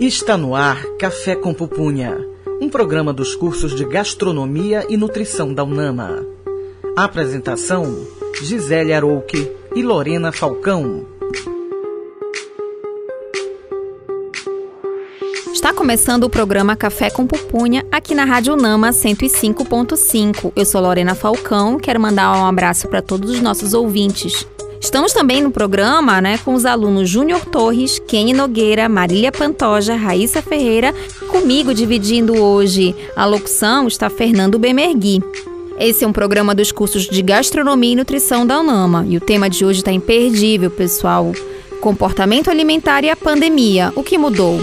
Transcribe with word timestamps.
Está 0.00 0.36
no 0.36 0.54
ar 0.54 0.80
Café 0.96 1.34
com 1.34 1.52
Pupunha, 1.52 2.24
um 2.60 2.68
programa 2.68 3.12
dos 3.12 3.34
cursos 3.34 3.74
de 3.74 3.84
Gastronomia 3.84 4.86
e 4.88 4.96
Nutrição 4.96 5.52
da 5.52 5.64
UNAMA. 5.64 6.24
A 6.96 7.02
apresentação: 7.02 8.06
Gisele 8.40 8.92
Arouque 8.92 9.50
e 9.74 9.82
Lorena 9.82 10.30
Falcão. 10.30 11.04
Está 15.52 15.72
começando 15.72 16.22
o 16.22 16.30
programa 16.30 16.76
Café 16.76 17.10
com 17.10 17.26
Pupunha 17.26 17.84
aqui 17.90 18.14
na 18.14 18.24
Rádio 18.24 18.54
Nama 18.54 18.90
105.5. 18.90 20.52
Eu 20.54 20.64
sou 20.64 20.80
Lorena 20.80 21.16
Falcão, 21.16 21.76
quero 21.76 21.98
mandar 21.98 22.36
um 22.36 22.46
abraço 22.46 22.86
para 22.86 23.02
todos 23.02 23.30
os 23.30 23.40
nossos 23.40 23.74
ouvintes. 23.74 24.46
Estamos 24.88 25.12
também 25.12 25.42
no 25.42 25.50
programa 25.50 26.18
né, 26.18 26.38
com 26.38 26.54
os 26.54 26.64
alunos 26.64 27.10
Júnior 27.10 27.44
Torres, 27.44 27.98
Kenny 27.98 28.32
Nogueira, 28.32 28.88
Marília 28.88 29.30
Pantoja, 29.30 29.94
Raíssa 29.94 30.40
Ferreira. 30.40 30.94
Comigo, 31.28 31.74
dividindo 31.74 32.42
hoje 32.42 32.96
a 33.14 33.26
locução, 33.26 33.86
está 33.86 34.08
Fernando 34.08 34.58
Bemergui. 34.58 35.22
Esse 35.78 36.06
é 36.06 36.08
um 36.08 36.12
programa 36.12 36.54
dos 36.54 36.72
cursos 36.72 37.06
de 37.06 37.20
Gastronomia 37.20 37.92
e 37.92 37.96
Nutrição 37.96 38.46
da 38.46 38.58
UNAMA. 38.60 39.04
E 39.06 39.18
o 39.18 39.20
tema 39.20 39.50
de 39.50 39.62
hoje 39.62 39.80
está 39.80 39.92
imperdível, 39.92 40.70
pessoal. 40.70 41.32
Comportamento 41.82 42.50
alimentar 42.50 43.04
e 43.04 43.10
a 43.10 43.14
pandemia. 43.14 43.92
O 43.94 44.02
que 44.02 44.16
mudou? 44.16 44.58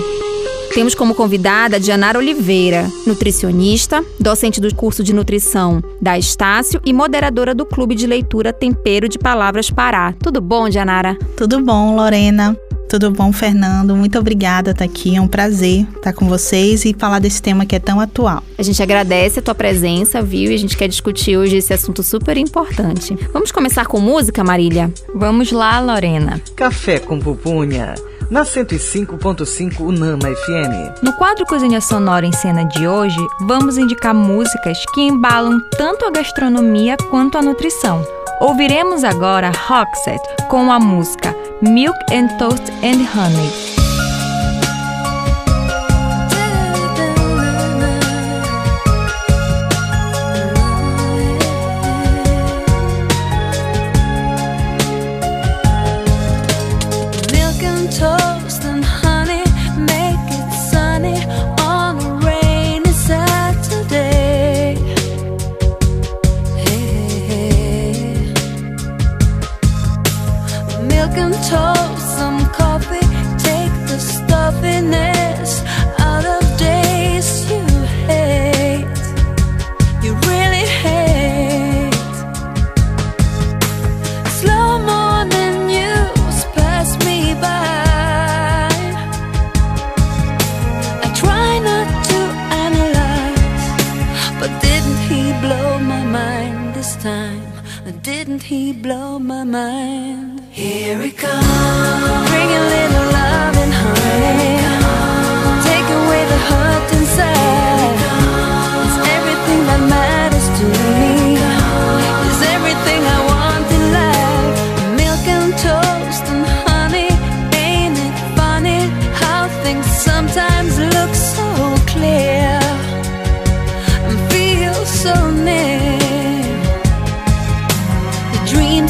Temos 0.75 0.93
como 0.93 1.15
convidada 1.15 1.79
Dianara 1.79 2.19
Oliveira, 2.19 2.91
nutricionista, 3.07 4.03
docente 4.19 4.59
do 4.59 4.75
curso 4.75 5.01
de 5.01 5.13
nutrição 5.13 5.81
da 6.01 6.19
Estácio 6.19 6.81
e 6.85 6.91
moderadora 6.91 7.55
do 7.55 7.65
Clube 7.65 7.95
de 7.95 8.05
Leitura 8.05 8.51
Tempero 8.51 9.07
de 9.07 9.17
Palavras 9.17 9.69
Pará. 9.69 10.13
Tudo 10.21 10.41
bom, 10.41 10.67
Dianara? 10.67 11.17
Tudo 11.37 11.63
bom, 11.63 11.95
Lorena. 11.95 12.57
Tudo 12.89 13.09
bom, 13.09 13.31
Fernando? 13.31 13.95
Muito 13.95 14.19
obrigada 14.19 14.73
por 14.73 14.83
estar 14.83 14.83
aqui. 14.83 15.15
É 15.15 15.21
um 15.21 15.29
prazer 15.29 15.87
estar 15.95 16.11
com 16.11 16.27
vocês 16.27 16.83
e 16.83 16.93
falar 16.93 17.19
desse 17.19 17.41
tema 17.41 17.65
que 17.65 17.77
é 17.77 17.79
tão 17.79 18.01
atual. 18.01 18.43
A 18.57 18.61
gente 18.61 18.83
agradece 18.83 19.39
a 19.39 19.41
tua 19.41 19.55
presença, 19.55 20.21
viu? 20.21 20.51
E 20.51 20.55
a 20.55 20.59
gente 20.59 20.75
quer 20.75 20.89
discutir 20.89 21.37
hoje 21.37 21.55
esse 21.55 21.73
assunto 21.73 22.03
super 22.03 22.35
importante. 22.35 23.17
Vamos 23.31 23.49
começar 23.49 23.85
com 23.85 24.01
música, 24.01 24.43
Marília? 24.43 24.93
Vamos 25.15 25.53
lá, 25.53 25.79
Lorena. 25.79 26.41
Café 26.53 26.99
com 26.99 27.17
pupunha 27.17 27.95
na 28.29 28.43
105.5 28.43 29.79
Unama 29.79 30.23
FM. 30.23 31.03
No 31.03 31.13
quadro 31.13 31.45
Cozinha 31.45 31.81
Sonora 31.81 32.25
em 32.25 32.31
Cena 32.31 32.65
de 32.65 32.87
hoje, 32.87 33.19
vamos 33.41 33.77
indicar 33.77 34.13
músicas 34.13 34.77
que 34.93 35.01
embalam 35.01 35.59
tanto 35.77 36.05
a 36.05 36.11
gastronomia 36.11 36.97
quanto 37.09 37.37
a 37.37 37.41
nutrição. 37.41 38.05
Ouviremos 38.41 39.03
agora 39.03 39.51
Roxette 39.67 40.27
com 40.49 40.71
a 40.71 40.79
música 40.79 41.33
Milk 41.61 41.97
and 42.13 42.27
Toast 42.37 42.69
and 42.83 43.01
Honey. 43.15 43.64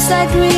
like 0.08 0.32
me 0.36 0.55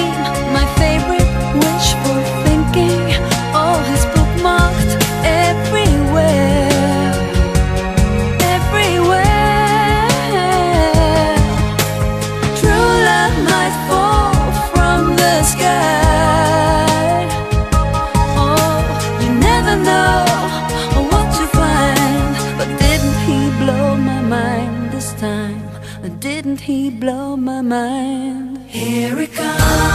Here 28.69 29.19
it 29.19 29.33
comes. 29.33 29.88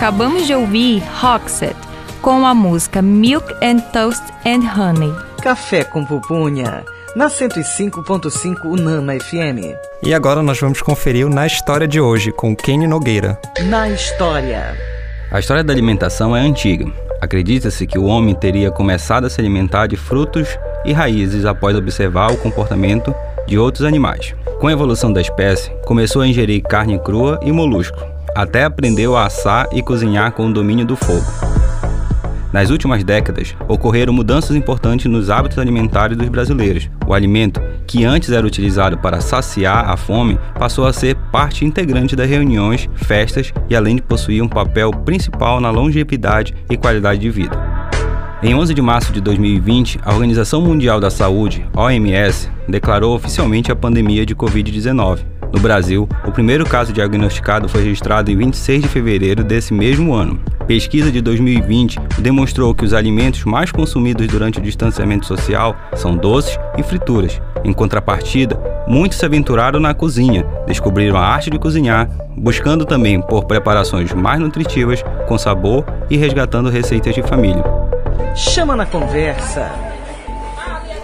Acabamos 0.00 0.46
de 0.46 0.54
ouvir 0.54 1.02
Roxette 1.20 1.76
com 2.22 2.46
a 2.46 2.54
música 2.54 3.02
Milk 3.02 3.52
and 3.62 3.80
Toast 3.92 4.22
and 4.46 4.62
Honey. 4.74 5.12
Café 5.42 5.84
com 5.84 6.06
pupunha, 6.06 6.82
na 7.14 7.26
105.5 7.26 8.64
Unama 8.64 9.12
FM. 9.20 9.76
E 10.02 10.14
agora 10.14 10.42
nós 10.42 10.58
vamos 10.58 10.80
conferir 10.80 11.26
o 11.26 11.28
Na 11.28 11.46
História 11.46 11.86
de 11.86 12.00
hoje 12.00 12.32
com 12.32 12.56
Kenny 12.56 12.86
Nogueira. 12.86 13.38
Na 13.66 13.90
História. 13.90 14.74
A 15.30 15.38
história 15.38 15.62
da 15.62 15.70
alimentação 15.70 16.34
é 16.34 16.40
antiga. 16.40 16.90
Acredita-se 17.20 17.86
que 17.86 17.98
o 17.98 18.04
homem 18.04 18.34
teria 18.34 18.70
começado 18.70 19.26
a 19.26 19.30
se 19.30 19.38
alimentar 19.38 19.86
de 19.86 19.98
frutos 19.98 20.48
e 20.82 20.94
raízes 20.94 21.44
após 21.44 21.76
observar 21.76 22.32
o 22.32 22.38
comportamento 22.38 23.14
de 23.46 23.58
outros 23.58 23.84
animais. 23.84 24.34
Com 24.60 24.66
a 24.66 24.72
evolução 24.72 25.12
da 25.12 25.20
espécie, 25.20 25.70
começou 25.84 26.22
a 26.22 26.26
ingerir 26.26 26.62
carne 26.62 26.98
crua 26.98 27.38
e 27.42 27.52
molusco, 27.52 27.98
até 28.34 28.64
aprendeu 28.64 29.16
a 29.16 29.26
assar 29.26 29.68
e 29.72 29.82
cozinhar 29.82 30.32
com 30.32 30.46
o 30.46 30.52
domínio 30.52 30.84
do 30.84 30.96
fogo. 30.96 31.24
Nas 32.52 32.68
últimas 32.68 33.04
décadas, 33.04 33.54
ocorreram 33.68 34.12
mudanças 34.12 34.56
importantes 34.56 35.06
nos 35.06 35.30
hábitos 35.30 35.58
alimentares 35.58 36.16
dos 36.16 36.28
brasileiros. 36.28 36.90
O 37.06 37.14
alimento, 37.14 37.60
que 37.86 38.04
antes 38.04 38.32
era 38.32 38.44
utilizado 38.44 38.98
para 38.98 39.20
saciar 39.20 39.88
a 39.88 39.96
fome, 39.96 40.38
passou 40.58 40.84
a 40.84 40.92
ser 40.92 41.14
parte 41.30 41.64
integrante 41.64 42.16
das 42.16 42.28
reuniões, 42.28 42.88
festas 42.96 43.52
e 43.68 43.76
além 43.76 43.96
de 43.96 44.02
possuir 44.02 44.42
um 44.42 44.48
papel 44.48 44.90
principal 44.90 45.60
na 45.60 45.70
longevidade 45.70 46.54
e 46.68 46.76
qualidade 46.76 47.20
de 47.20 47.30
vida. 47.30 47.56
Em 48.42 48.54
11 48.54 48.74
de 48.74 48.82
março 48.82 49.12
de 49.12 49.20
2020, 49.20 50.00
a 50.02 50.12
Organização 50.12 50.60
Mundial 50.60 50.98
da 50.98 51.10
Saúde, 51.10 51.64
OMS, 51.76 52.50
declarou 52.66 53.14
oficialmente 53.14 53.70
a 53.70 53.76
pandemia 53.76 54.26
de 54.26 54.34
Covid-19. 54.34 55.39
No 55.52 55.58
Brasil, 55.58 56.08
o 56.26 56.30
primeiro 56.30 56.64
caso 56.64 56.92
diagnosticado 56.92 57.68
foi 57.68 57.82
registrado 57.82 58.30
em 58.30 58.36
26 58.36 58.82
de 58.82 58.88
fevereiro 58.88 59.42
desse 59.42 59.74
mesmo 59.74 60.14
ano. 60.14 60.40
Pesquisa 60.66 61.10
de 61.10 61.20
2020 61.20 61.98
demonstrou 62.18 62.72
que 62.72 62.84
os 62.84 62.94
alimentos 62.94 63.44
mais 63.44 63.72
consumidos 63.72 64.28
durante 64.28 64.60
o 64.60 64.62
distanciamento 64.62 65.26
social 65.26 65.76
são 65.96 66.16
doces 66.16 66.56
e 66.78 66.82
frituras. 66.82 67.40
Em 67.64 67.72
contrapartida, 67.72 68.58
muitos 68.86 69.18
se 69.18 69.26
aventuraram 69.26 69.80
na 69.80 69.92
cozinha, 69.92 70.46
descobriram 70.66 71.16
a 71.16 71.26
arte 71.26 71.50
de 71.50 71.58
cozinhar, 71.58 72.08
buscando 72.36 72.84
também 72.84 73.20
por 73.20 73.44
preparações 73.44 74.12
mais 74.12 74.40
nutritivas, 74.40 75.02
com 75.26 75.36
sabor 75.36 75.84
e 76.08 76.16
resgatando 76.16 76.70
receitas 76.70 77.14
de 77.14 77.22
família. 77.22 77.64
Chama 78.36 78.76
na 78.76 78.86
conversa. 78.86 79.89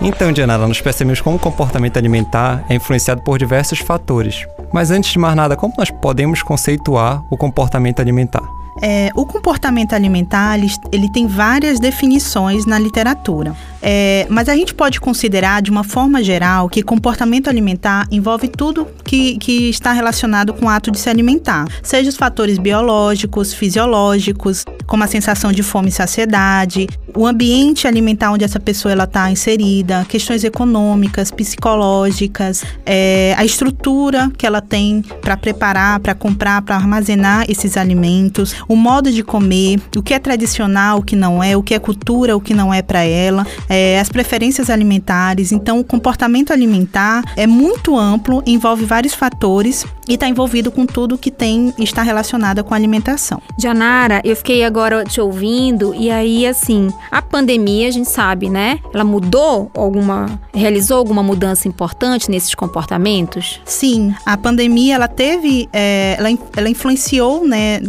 Então, 0.01 0.33
Dianara, 0.33 0.67
nós 0.67 0.81
percebemos 0.81 1.21
como 1.21 1.37
o 1.37 1.41
comportamento 1.41 1.97
alimentar 1.97 2.65
é 2.69 2.75
influenciado 2.75 3.23
por 3.23 3.39
diversos 3.39 3.79
fatores. 3.79 4.47
Mas 4.73 4.91
antes 4.91 5.11
de 5.11 5.19
mais 5.19 5.35
nada, 5.35 5.57
como 5.57 5.75
nós 5.79 5.91
podemos 5.91 6.43
conceituar 6.43 7.23
o 7.31 7.37
comportamento 7.37 8.01
alimentar? 8.01 8.43
É, 8.83 9.11
o 9.15 9.25
comportamento 9.25 9.95
alimentar 9.95 10.59
ele, 10.59 10.71
ele, 10.93 11.11
tem 11.11 11.27
várias 11.27 11.81
definições 11.81 12.67
na 12.67 12.79
literatura, 12.79 13.57
é, 13.81 14.27
mas 14.29 14.51
a 14.51 14.55
gente 14.55 14.75
pode 14.75 15.01
considerar 15.01 15.63
de 15.63 15.71
uma 15.71 15.83
forma 15.83 16.23
geral 16.23 16.69
que 16.69 16.83
comportamento 16.83 17.49
alimentar 17.49 18.07
envolve 18.11 18.49
tudo 18.49 18.87
que, 19.03 19.39
que 19.39 19.71
está 19.71 19.93
relacionado 19.93 20.53
com 20.53 20.67
o 20.67 20.69
ato 20.69 20.91
de 20.91 20.99
se 20.99 21.09
alimentar, 21.09 21.67
seja 21.83 22.11
os 22.11 22.17
fatores 22.17 22.59
biológicos, 22.59 23.55
fisiológicos, 23.55 24.67
como 24.87 25.03
a 25.03 25.07
sensação 25.07 25.53
de 25.53 25.63
fome 25.63 25.89
e 25.89 25.93
saciedade, 25.93 26.87
o 27.15 27.27
ambiente 27.27 27.89
alimentar 27.89 28.31
onde 28.31 28.45
essa 28.45 28.61
pessoa 28.61 28.95
está 28.95 29.31
inserida, 29.31 30.07
questões 30.09 30.45
econômicas, 30.45 31.31
psicológicas, 31.31 32.65
é, 32.85 33.35
a 33.37 33.45
estrutura 33.45 34.31
que 34.37 34.47
ela 34.47 34.61
tem 34.61 35.03
para 35.21 35.37
preparar, 35.37 35.99
para 36.01 36.15
comprar, 36.15 36.63
para 36.63 36.77
armazenar 36.77 37.45
esses 37.49 37.77
alimentos, 37.77 38.55
o 38.69 38.77
modo 38.77 39.11
de 39.11 39.23
comer, 39.23 39.81
o 39.97 40.03
que 40.03 40.15
é 40.15 40.19
tradicional, 40.19 40.99
o 40.99 41.03
que 41.03 41.17
não 41.17 41.43
é, 41.43 41.57
o 41.57 41.63
que 41.63 41.75
é 41.75 41.79
cultura, 41.79 42.37
o 42.37 42.41
que 42.41 42.55
não 42.55 42.73
é 42.73 42.83
para 42.83 43.03
ela, 43.03 43.47
é, 43.69 43.99
as 43.99 44.09
preferências 44.09 44.71
alimentares. 44.71 45.53
Então, 45.53 45.81
o 45.81 45.85
comportamento 45.85 46.53
alimentar 46.53 47.23
é 47.37 47.47
muito 47.47 47.99
amplo, 47.99 48.43
envolve 48.47 48.85
vários 48.85 49.15
fatores 49.15 49.85
e 50.09 50.15
está 50.15 50.29
envolvido 50.29 50.71
com 50.71 50.87
tudo 50.87 51.19
que 51.19 51.31
tem 51.31 51.75
está 51.79 52.03
relacionado 52.03 52.63
com 52.63 52.75
a 52.75 52.77
alimentação. 52.77 53.41
Janara, 53.59 54.21
eu 54.25 54.37
fiquei 54.37 54.65
agora 54.65 54.76
te 55.09 55.21
ouvindo 55.21 55.95
e 55.95 56.11
aí 56.11 56.47
assim, 56.47 56.89
a 57.11 57.23
pandemia 57.23 57.89
a 57.89 57.91
gente 57.91 58.09
sabe, 58.09 58.49
né? 58.49 58.79
Ela 58.93 59.05
mudou 59.05 59.71
alguma, 59.75 60.39
realizou 60.55 60.99
alguma 60.99 61.23
mudança 61.23 61.69
importante 61.69 62.31
nesses 62.31 62.55
comportamentos? 62.55 63.61
Sim, 63.65 64.15
a 64.25 64.37
pandemia 64.37 64.95
ela 64.95 65.09
teve, 65.09 65.69
é, 65.73 66.17
ela, 66.19 66.29
ela 66.57 66.69
influenciou, 66.69 67.47
né, 67.47 67.81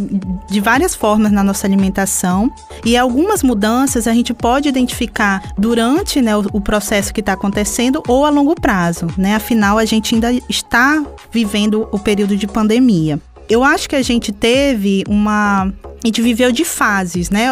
de 0.48 0.60
várias 0.60 0.94
formas 0.94 1.32
na 1.32 1.42
nossa 1.42 1.66
alimentação 1.66 2.50
e 2.84 2.96
algumas 2.96 3.42
mudanças 3.42 4.06
a 4.06 4.12
gente 4.12 4.32
pode 4.32 4.68
identificar 4.68 5.52
durante 5.56 6.20
né, 6.20 6.36
o, 6.36 6.44
o 6.52 6.60
processo 6.60 7.12
que 7.12 7.20
está 7.20 7.34
acontecendo 7.34 8.02
ou 8.08 8.24
a 8.24 8.30
longo 8.30 8.54
prazo, 8.54 9.08
né? 9.16 9.34
Afinal, 9.34 9.78
a 9.78 9.84
gente 9.84 10.14
ainda 10.14 10.32
está 10.48 11.04
vivendo 11.30 11.88
o 11.92 11.98
período 11.98 12.36
de 12.36 12.46
pandemia. 12.46 13.20
Eu 13.48 13.64
acho 13.64 13.88
que 13.88 13.96
a 13.96 14.02
gente 14.02 14.30
teve 14.30 15.04
uma 15.08 15.72
a 16.02 16.06
gente 16.06 16.22
viveu 16.22 16.52
de 16.52 16.64
fases, 16.64 17.28
né? 17.28 17.48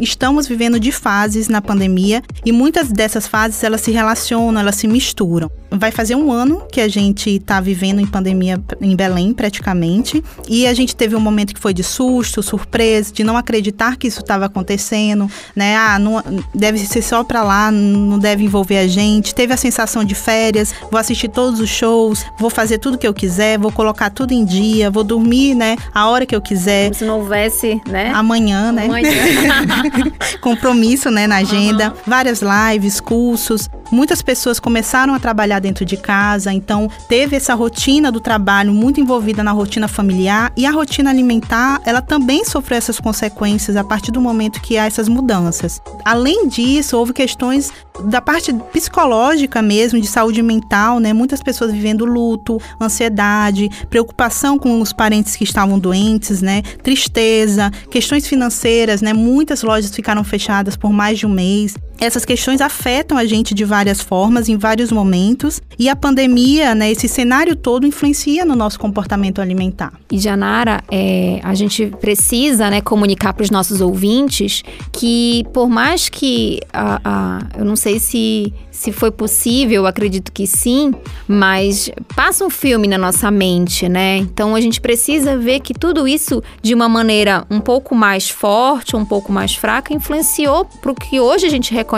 Estamos 0.00 0.46
vivendo 0.46 0.80
de 0.80 0.90
fases 0.90 1.48
na 1.48 1.60
pandemia 1.60 2.22
e 2.44 2.50
muitas 2.50 2.90
dessas 2.90 3.26
fases 3.26 3.62
elas 3.62 3.82
se 3.82 3.90
relacionam, 3.90 4.60
elas 4.60 4.76
se 4.76 4.88
misturam. 4.88 5.50
Vai 5.70 5.92
fazer 5.92 6.16
um 6.16 6.32
ano 6.32 6.62
que 6.72 6.80
a 6.80 6.88
gente 6.88 7.30
está 7.30 7.60
vivendo 7.60 8.00
em 8.00 8.06
pandemia 8.06 8.60
em 8.80 8.96
Belém, 8.96 9.32
praticamente, 9.32 10.24
e 10.48 10.66
a 10.66 10.74
gente 10.74 10.96
teve 10.96 11.14
um 11.14 11.20
momento 11.20 11.54
que 11.54 11.60
foi 11.60 11.72
de 11.72 11.84
susto, 11.84 12.42
surpresa, 12.42 13.12
de 13.12 13.22
não 13.22 13.36
acreditar 13.36 13.96
que 13.96 14.08
isso 14.08 14.20
estava 14.20 14.46
acontecendo, 14.46 15.30
né? 15.54 15.76
Ah, 15.76 15.98
não, 15.98 16.22
deve 16.54 16.78
ser 16.78 17.02
só 17.02 17.22
para 17.22 17.42
lá, 17.42 17.70
não 17.70 18.18
deve 18.18 18.44
envolver 18.44 18.78
a 18.78 18.88
gente. 18.88 19.34
Teve 19.34 19.52
a 19.52 19.56
sensação 19.56 20.02
de 20.02 20.14
férias, 20.14 20.74
vou 20.90 20.98
assistir 20.98 21.28
todos 21.28 21.60
os 21.60 21.68
shows, 21.68 22.24
vou 22.38 22.50
fazer 22.50 22.78
tudo 22.78 22.98
que 22.98 23.06
eu 23.06 23.14
quiser, 23.14 23.58
vou 23.58 23.70
colocar 23.70 24.10
tudo 24.10 24.32
em 24.32 24.44
dia, 24.44 24.90
vou 24.90 25.04
dormir, 25.04 25.54
né? 25.54 25.76
A 25.94 26.08
hora 26.08 26.26
que 26.26 26.34
eu 26.34 26.40
quiser. 26.40 26.84
Como 26.86 26.94
se 26.94 27.04
não 27.04 27.20
houvesse 27.20 27.80
né? 27.90 28.12
Amanhã, 28.14 28.72
né? 28.72 28.84
Amanhã. 28.86 29.10
Compromisso, 30.40 31.10
né, 31.10 31.26
na 31.26 31.36
agenda. 31.36 31.88
Uhum. 31.88 31.94
Várias 32.06 32.40
lives, 32.42 33.00
cursos. 33.00 33.68
Muitas 33.90 34.22
pessoas 34.22 34.60
começaram 34.60 35.14
a 35.14 35.18
trabalhar 35.18 35.58
dentro 35.58 35.84
de 35.84 35.96
casa, 35.96 36.52
então 36.52 36.88
teve 37.08 37.36
essa 37.36 37.54
rotina 37.54 38.12
do 38.12 38.20
trabalho 38.20 38.72
muito 38.72 39.00
envolvida 39.00 39.42
na 39.42 39.52
rotina 39.52 39.88
familiar 39.88 40.52
e 40.56 40.64
a 40.64 40.70
rotina 40.70 41.10
alimentar, 41.10 41.80
ela 41.84 42.00
também 42.00 42.44
sofreu 42.44 42.78
essas 42.78 43.00
consequências 43.00 43.76
a 43.76 43.82
partir 43.82 44.12
do 44.12 44.20
momento 44.20 44.60
que 44.60 44.78
há 44.78 44.86
essas 44.86 45.08
mudanças. 45.08 45.80
Além 46.04 46.46
disso, 46.46 46.96
houve 46.96 47.12
questões 47.12 47.72
da 48.04 48.20
parte 48.20 48.52
psicológica 48.72 49.60
mesmo, 49.60 50.00
de 50.00 50.06
saúde 50.06 50.42
mental, 50.42 50.98
né? 50.98 51.12
Muitas 51.12 51.42
pessoas 51.42 51.72
vivendo 51.72 52.04
luto, 52.04 52.60
ansiedade, 52.80 53.68
preocupação 53.90 54.58
com 54.58 54.80
os 54.80 54.92
parentes 54.92 55.36
que 55.36 55.44
estavam 55.44 55.78
doentes, 55.78 56.40
né? 56.40 56.62
Tristeza, 56.82 57.70
questões 57.90 58.26
financeiras, 58.26 59.02
né? 59.02 59.12
Muitas 59.12 59.62
lojas 59.62 59.94
ficaram 59.94 60.24
fechadas 60.24 60.76
por 60.76 60.92
mais 60.92 61.18
de 61.18 61.26
um 61.26 61.30
mês. 61.30 61.74
Essas 62.00 62.24
questões 62.24 62.62
afetam 62.62 63.18
a 63.18 63.26
gente 63.26 63.52
de 63.52 63.62
várias 63.62 64.00
formas, 64.00 64.48
em 64.48 64.56
vários 64.56 64.90
momentos, 64.90 65.60
e 65.78 65.86
a 65.86 65.94
pandemia, 65.94 66.74
né, 66.74 66.90
esse 66.90 67.06
cenário 67.06 67.54
todo 67.54 67.86
influencia 67.86 68.42
no 68.44 68.56
nosso 68.56 68.80
comportamento 68.80 69.40
alimentar. 69.40 69.92
E 70.10 70.18
Janara, 70.18 70.82
é, 70.90 71.40
a 71.42 71.54
gente 71.54 71.86
precisa 72.00 72.70
né, 72.70 72.80
comunicar 72.80 73.34
para 73.34 73.44
os 73.44 73.50
nossos 73.50 73.82
ouvintes 73.82 74.62
que, 74.90 75.44
por 75.52 75.68
mais 75.68 76.08
que 76.08 76.60
a, 76.72 77.00
a, 77.04 77.58
eu 77.58 77.66
não 77.66 77.76
sei 77.76 77.98
se 77.98 78.52
se 78.70 78.92
foi 78.92 79.10
possível, 79.10 79.86
acredito 79.86 80.32
que 80.32 80.46
sim, 80.46 80.94
mas 81.28 81.90
passa 82.16 82.42
um 82.42 82.48
filme 82.48 82.88
na 82.88 82.96
nossa 82.96 83.30
mente, 83.30 83.86
né? 83.90 84.16
Então 84.16 84.54
a 84.54 84.60
gente 84.60 84.80
precisa 84.80 85.36
ver 85.36 85.60
que 85.60 85.74
tudo 85.74 86.08
isso, 86.08 86.42
de 86.62 86.72
uma 86.72 86.88
maneira 86.88 87.44
um 87.50 87.60
pouco 87.60 87.94
mais 87.94 88.30
forte, 88.30 88.96
um 88.96 89.04
pouco 89.04 89.30
mais 89.30 89.54
fraca, 89.54 89.92
influenciou 89.92 90.64
para 90.64 90.90
o 90.90 90.94
que 90.94 91.20
hoje 91.20 91.44
a 91.44 91.50
gente 91.50 91.74
reconhece 91.74 91.89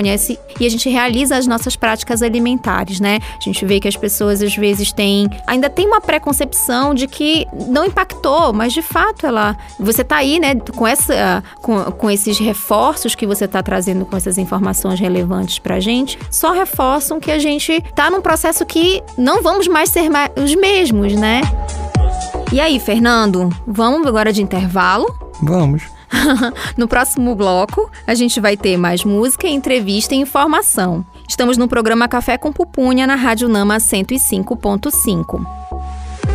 e 0.61 0.67
a 0.67 0.69
gente 0.69 0.89
realiza 0.89 1.37
as 1.37 1.47
nossas 1.47 1.77
práticas 1.77 2.23
alimentares, 2.23 3.01
né? 3.01 3.19
A 3.39 3.45
gente 3.45 3.65
vê 3.65 3.81
que 3.81 3.89
as 3.89 3.97
pessoas 3.97 4.43
às 4.43 4.55
vezes 4.55 4.93
têm, 4.93 5.29
ainda 5.47 5.69
tem 5.69 5.87
uma 5.87 6.01
preconcepção 6.01 6.95
de 6.95 7.07
que 7.07 7.47
não 7.69 7.85
impactou, 7.85 8.53
mas 8.53 8.73
de 8.73 8.83
fato 8.83 9.27
ela, 9.27 9.57
você 9.79 10.05
tá 10.05 10.17
aí, 10.17 10.39
né, 10.39 10.55
com 10.75 10.87
essa, 10.87 11.43
com, 11.61 11.85
com 11.85 12.11
esses 12.11 12.39
reforços 12.39 13.15
que 13.15 13.27
você 13.27 13.47
tá 13.47 13.63
trazendo 13.63 14.05
com 14.05 14.17
essas 14.17 14.39
informações 14.39 14.99
relevantes 14.99 15.59
pra 15.59 15.81
gente, 15.81 16.19
só 16.31 16.53
reforça 16.53 16.73
reforçam 16.73 17.21
que 17.21 17.31
a 17.31 17.39
gente 17.39 17.81
tá 17.95 18.11
num 18.11 18.21
processo 18.21 18.65
que 18.65 19.03
não 19.17 19.43
vamos 19.43 19.69
mais 19.69 19.91
ser 19.91 20.09
mais 20.09 20.31
os 20.37 20.55
mesmos, 20.55 21.13
né? 21.15 21.43
E 22.53 22.61
aí, 22.61 22.79
Fernando, 22.81 23.49
vamos 23.67 24.07
agora 24.07 24.33
de 24.33 24.43
intervalo? 24.43 25.07
Vamos. 25.43 25.83
no 26.77 26.87
próximo 26.89 27.35
bloco, 27.35 27.91
a 28.07 28.15
gente 28.15 28.41
vai 28.41 28.57
ter 28.57 28.77
mais 28.77 29.05
música, 29.05 29.47
entrevista 29.47 30.15
e 30.15 30.19
informação. 30.19 31.05
Estamos 31.29 31.57
no 31.57 31.69
programa 31.69 32.09
Café 32.09 32.37
com 32.37 32.53
Pupunha 32.53 33.07
na 33.07 33.15
Rádio 33.15 33.49
Nama 33.49 33.79
105.5. 33.79 35.47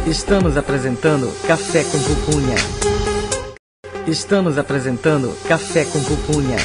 Estamos 0.07 0.57
apresentando 0.57 1.31
Café 1.45 1.83
com 1.83 1.99
Pupunha. 1.99 2.55
Estamos 4.07 4.57
apresentando 4.57 5.33
Café 5.47 5.83
com 5.85 6.01
Pupunha, 6.01 6.57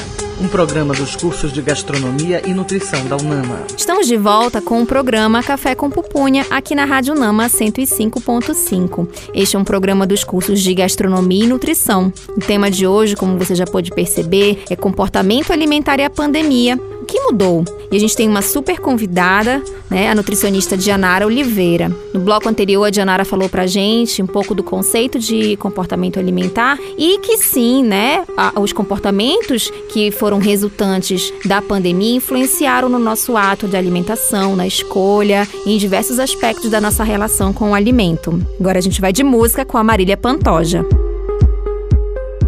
um 0.43 0.47
programa 0.49 0.93
dos 0.93 1.15
cursos 1.15 1.53
de 1.53 1.61
Gastronomia 1.61 2.41
e 2.45 2.53
Nutrição 2.53 3.05
da 3.05 3.15
UNAMA. 3.15 3.63
Estamos 3.77 4.07
de 4.07 4.17
volta 4.17 4.61
com 4.61 4.81
o 4.81 4.85
programa 4.85 5.41
Café 5.41 5.73
com 5.73 5.89
Pupunha 5.89 6.45
aqui 6.49 6.75
na 6.75 6.83
Rádio 6.83 7.15
UNAMA 7.15 7.47
105.5. 7.47 9.07
Este 9.33 9.55
é 9.55 9.59
um 9.59 9.63
programa 9.63 10.05
dos 10.05 10.25
cursos 10.25 10.59
de 10.59 10.73
Gastronomia 10.73 11.45
e 11.45 11.47
Nutrição. 11.47 12.11
O 12.35 12.41
tema 12.41 12.69
de 12.69 12.85
hoje, 12.85 13.15
como 13.15 13.37
você 13.37 13.55
já 13.55 13.65
pôde 13.65 13.91
perceber, 13.91 14.61
é 14.69 14.75
comportamento 14.75 15.53
alimentar 15.53 15.97
e 16.01 16.03
a 16.03 16.09
pandemia. 16.09 16.77
O 17.03 17.05
que 17.05 17.19
mudou? 17.19 17.65
E 17.91 17.97
a 17.97 17.99
gente 17.99 18.15
tem 18.15 18.29
uma 18.29 18.41
super 18.41 18.79
convidada, 18.79 19.61
né, 19.89 20.09
a 20.09 20.15
nutricionista 20.15 20.77
Dianara 20.77 21.27
Oliveira. 21.27 21.91
No 22.13 22.21
bloco 22.21 22.47
anterior, 22.47 22.85
a 22.85 22.89
Dianara 22.89 23.25
falou 23.25 23.49
pra 23.49 23.67
gente 23.67 24.21
um 24.21 24.25
pouco 24.25 24.55
do 24.55 24.63
conceito 24.63 25.19
de 25.19 25.57
comportamento 25.57 26.17
alimentar 26.17 26.79
e 26.97 27.17
que 27.17 27.37
sim, 27.37 27.83
né, 27.83 28.23
os 28.57 28.71
comportamentos 28.71 29.69
que 29.91 30.11
foram 30.11 30.39
resultantes 30.39 31.33
da 31.43 31.61
pandemia 31.61 32.15
influenciaram 32.15 32.87
no 32.87 32.99
nosso 32.99 33.35
ato 33.35 33.67
de 33.67 33.75
alimentação, 33.75 34.55
na 34.55 34.65
escolha 34.65 35.45
em 35.65 35.77
diversos 35.77 36.19
aspectos 36.19 36.71
da 36.71 36.79
nossa 36.79 37.03
relação 37.03 37.51
com 37.51 37.71
o 37.71 37.75
alimento. 37.75 38.41
Agora 38.57 38.79
a 38.79 38.81
gente 38.81 39.01
vai 39.01 39.11
de 39.11 39.25
música 39.25 39.65
com 39.65 39.77
a 39.77 39.83
Marília 39.83 40.15
Pantoja. 40.15 40.85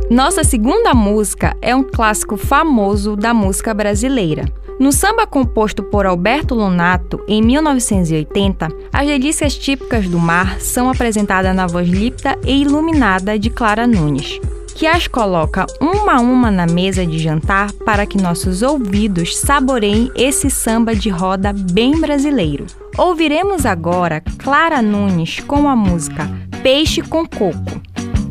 Nossa 0.10 0.44
segunda 0.44 0.94
música 0.94 1.58
é 1.64 1.76
um 1.76 1.82
clássico 1.82 2.38
famoso 2.38 3.16
da 3.16 3.34
música 3.34 3.74
brasileira. 3.74 4.46
No 4.80 4.92
samba 4.92 5.26
composto 5.26 5.82
por 5.82 6.06
Alberto 6.06 6.54
Lonato 6.54 7.24
em 7.28 7.42
1980, 7.42 8.68
as 8.94 9.08
delícias 9.08 9.58
típicas 9.58 10.08
do 10.08 10.20
mar 10.20 10.62
são 10.62 10.92
apresentadas 10.92 11.56
na 11.56 11.66
voz 11.66 11.90
límpida 11.90 12.38
e 12.46 12.62
iluminada 12.62 13.40
de 13.40 13.50
Clara 13.50 13.88
Nunes, 13.88 14.40
que 14.76 14.86
as 14.86 15.08
coloca 15.08 15.66
uma 15.82 16.18
a 16.18 16.20
uma 16.20 16.52
na 16.52 16.68
mesa 16.68 17.04
de 17.04 17.18
jantar 17.18 17.72
para 17.72 18.06
que 18.06 18.22
nossos 18.22 18.62
ouvidos 18.62 19.36
saboreiem 19.36 20.12
esse 20.16 20.52
samba 20.52 20.94
de 20.94 21.10
roda 21.10 21.52
bem 21.52 22.00
brasileiro. 22.00 22.68
Ouviremos 22.96 23.66
agora 23.66 24.22
Clara 24.38 24.84
Nunes 24.84 25.40
com 25.40 25.68
a 25.68 25.76
música 25.76 26.30
Peixe 26.62 27.02
com 27.02 27.26
Coco. 27.26 27.75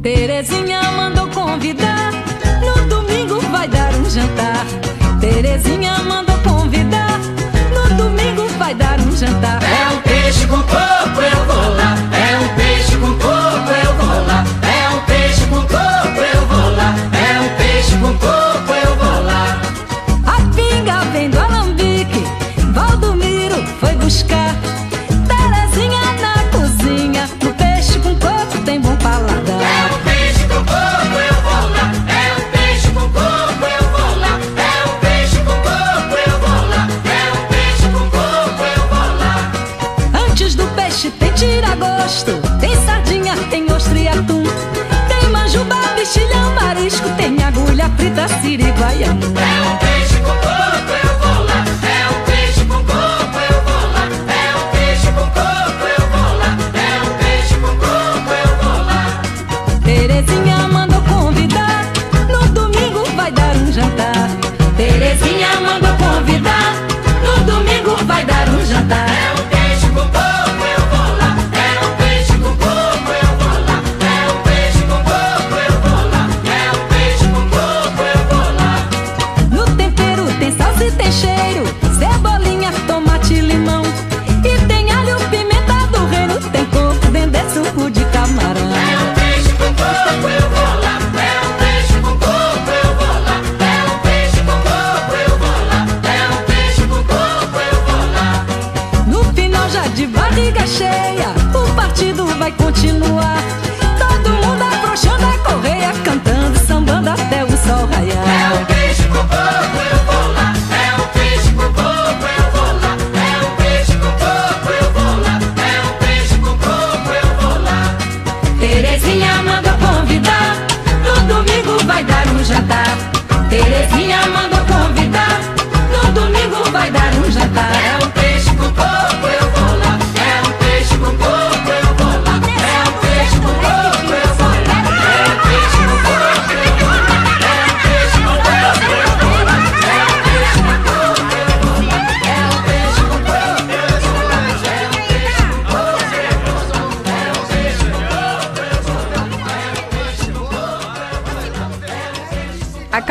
Terezinha 0.05 0.83
mandou 0.99 1.27
convidar, 1.29 2.13
no 2.61 2.87
domingo 2.91 3.41
vai 3.51 3.67
dar 3.67 3.95
um 3.95 4.05
jantar. 4.05 4.67
Terezinha 5.19 5.97
mandou 6.01 6.37
convidar, 6.41 7.19
no 7.73 7.97
domingo 7.97 8.47
vai 8.59 8.75
dar 8.75 9.01
um 9.01 9.17
jantar. 9.17 9.63
É 9.63 9.95
um 9.95 10.03
peixe 10.03 10.47
com 10.47 10.59
coco, 10.59 11.23
eu 11.23 11.45
vou 11.47 11.75
lá. 11.75 11.97
É 12.13 12.37
um 12.37 12.49
peixe 12.55 12.64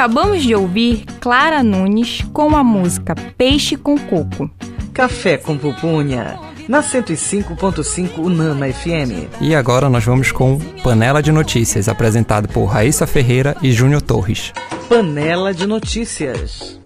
Acabamos 0.03 0.43
de 0.43 0.53
ouvir 0.53 1.05
Clara 1.21 1.63
Nunes 1.63 2.25
com 2.33 2.57
a 2.57 2.61
música 2.61 3.15
Peixe 3.15 3.77
com 3.77 3.97
Coco. 3.97 4.51
Café 4.93 5.37
com 5.37 5.57
Pupunha, 5.57 6.37
na 6.67 6.83
105.5 6.83 8.17
Unama 8.17 8.67
FM. 8.67 9.31
E 9.39 9.55
agora 9.55 9.89
nós 9.89 10.03
vamos 10.03 10.29
com 10.29 10.59
Panela 10.83 11.23
de 11.23 11.31
Notícias, 11.31 11.87
apresentado 11.87 12.49
por 12.49 12.65
Raíssa 12.65 13.07
Ferreira 13.07 13.55
e 13.61 13.71
Júnior 13.71 14.01
Torres. 14.01 14.51
Panela 14.89 15.53
de 15.53 15.65
Notícias. 15.65 16.77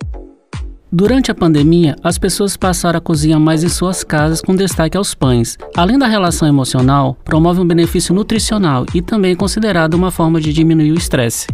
Durante 0.92 1.32
a 1.32 1.36
pandemia, 1.36 1.96
as 2.04 2.20
pessoas 2.20 2.56
passaram 2.56 3.00
a 3.00 3.02
cozinhar 3.02 3.40
mais 3.40 3.64
em 3.64 3.68
suas 3.70 4.04
casas 4.04 4.42
com 4.42 4.56
destaque 4.56 4.96
aos 4.96 5.16
pães. 5.16 5.58
Além 5.76 5.98
da 5.98 6.06
relação 6.06 6.48
emocional, 6.48 7.18
promove 7.26 7.60
um 7.60 7.68
benefício 7.68 8.14
nutricional 8.14 8.86
e 8.94 9.02
também 9.02 9.32
é 9.32 9.36
considerado 9.36 9.96
uma 9.96 10.12
forma 10.12 10.40
de 10.40 10.54
diminuir 10.54 10.92
o 10.92 10.98
estresse. 10.98 11.48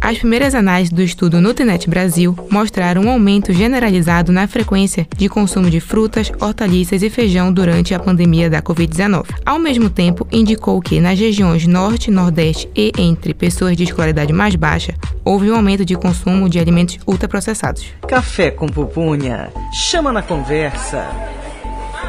As 0.00 0.18
primeiras 0.18 0.54
análises 0.54 0.92
do 0.92 1.02
estudo 1.02 1.40
Nutrinet 1.40 1.88
Brasil 1.88 2.36
mostraram 2.50 3.04
um 3.04 3.10
aumento 3.10 3.54
generalizado 3.54 4.32
na 4.32 4.46
frequência 4.46 5.08
de 5.16 5.30
consumo 5.30 5.70
de 5.70 5.80
frutas, 5.80 6.30
hortaliças 6.40 7.02
e 7.02 7.08
feijão 7.08 7.50
durante 7.50 7.94
a 7.94 7.98
pandemia 7.98 8.50
da 8.50 8.60
Covid-19. 8.60 9.24
Ao 9.46 9.58
mesmo 9.58 9.88
tempo, 9.88 10.26
indicou 10.30 10.78
que 10.80 11.00
nas 11.00 11.18
regiões 11.18 11.66
Norte, 11.66 12.10
Nordeste 12.10 12.68
e 12.76 12.92
entre 12.98 13.32
pessoas 13.32 13.76
de 13.76 13.84
escolaridade 13.84 14.32
mais 14.32 14.54
baixa, 14.54 14.94
houve 15.24 15.50
um 15.50 15.56
aumento 15.56 15.86
de 15.86 15.96
consumo 15.96 16.50
de 16.50 16.58
alimentos 16.58 16.98
ultraprocessados. 17.06 17.86
Café 18.06 18.50
com 18.50 18.66
Pupunha, 18.66 19.50
chama 19.72 20.12
na 20.12 20.20
conversa. 20.20 21.08